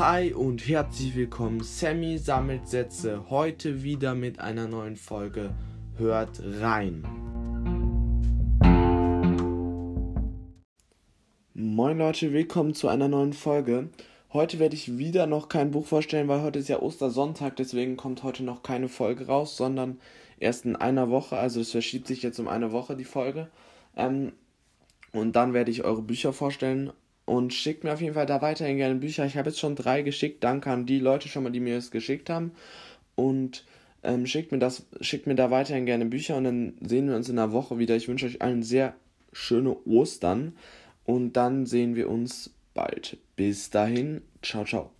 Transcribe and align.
Hi 0.00 0.32
und 0.32 0.66
herzlich 0.66 1.14
willkommen. 1.14 1.62
Sammy 1.62 2.16
sammelt 2.16 2.66
Sätze. 2.66 3.28
Heute 3.28 3.82
wieder 3.82 4.14
mit 4.14 4.40
einer 4.40 4.66
neuen 4.66 4.96
Folge. 4.96 5.50
Hört 5.98 6.40
rein. 6.42 7.04
Moin 11.52 11.98
Leute, 11.98 12.32
willkommen 12.32 12.72
zu 12.72 12.88
einer 12.88 13.08
neuen 13.08 13.34
Folge. 13.34 13.90
Heute 14.32 14.58
werde 14.58 14.74
ich 14.74 14.96
wieder 14.96 15.26
noch 15.26 15.50
kein 15.50 15.70
Buch 15.70 15.84
vorstellen, 15.84 16.28
weil 16.28 16.40
heute 16.40 16.60
ist 16.60 16.70
ja 16.70 16.80
Ostersonntag, 16.80 17.56
deswegen 17.56 17.98
kommt 17.98 18.22
heute 18.22 18.42
noch 18.42 18.62
keine 18.62 18.88
Folge 18.88 19.26
raus, 19.26 19.58
sondern 19.58 20.00
erst 20.38 20.64
in 20.64 20.76
einer 20.76 21.10
Woche. 21.10 21.36
Also 21.36 21.60
es 21.60 21.72
verschiebt 21.72 22.06
sich 22.06 22.22
jetzt 22.22 22.38
um 22.38 22.48
eine 22.48 22.72
Woche 22.72 22.96
die 22.96 23.04
Folge. 23.04 23.50
Ähm, 23.94 24.32
und 25.12 25.36
dann 25.36 25.52
werde 25.52 25.70
ich 25.70 25.84
eure 25.84 26.00
Bücher 26.00 26.32
vorstellen 26.32 26.90
und 27.30 27.54
schickt 27.54 27.84
mir 27.84 27.92
auf 27.92 28.00
jeden 28.00 28.14
Fall 28.14 28.26
da 28.26 28.42
weiterhin 28.42 28.76
gerne 28.76 28.96
Bücher. 28.96 29.24
Ich 29.24 29.36
habe 29.36 29.50
jetzt 29.50 29.60
schon 29.60 29.76
drei 29.76 30.02
geschickt. 30.02 30.42
Danke 30.42 30.68
an 30.68 30.84
die 30.84 30.98
Leute 30.98 31.28
schon 31.28 31.44
mal, 31.44 31.50
die 31.50 31.60
mir 31.60 31.76
das 31.76 31.92
geschickt 31.92 32.28
haben. 32.28 32.50
Und 33.14 33.64
ähm, 34.02 34.26
schickt 34.26 34.50
mir 34.50 34.58
das, 34.58 34.84
schickt 35.00 35.28
mir 35.28 35.36
da 35.36 35.48
weiterhin 35.52 35.86
gerne 35.86 36.06
Bücher 36.06 36.36
und 36.36 36.42
dann 36.42 36.74
sehen 36.80 37.08
wir 37.08 37.14
uns 37.14 37.28
in 37.28 37.38
einer 37.38 37.52
Woche 37.52 37.78
wieder. 37.78 37.94
Ich 37.94 38.08
wünsche 38.08 38.26
euch 38.26 38.42
allen 38.42 38.64
sehr 38.64 38.94
schöne 39.32 39.76
Ostern 39.86 40.56
und 41.04 41.34
dann 41.34 41.66
sehen 41.66 41.94
wir 41.94 42.10
uns 42.10 42.50
bald. 42.74 43.16
Bis 43.36 43.70
dahin, 43.70 44.22
ciao, 44.42 44.64
ciao. 44.64 44.90